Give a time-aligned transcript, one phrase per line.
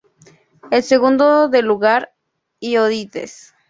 [0.71, 2.01] El segundo da lugar
[2.59, 3.33] Hioides.